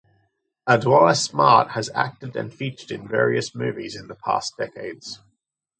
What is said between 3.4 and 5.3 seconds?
movies in the past decades.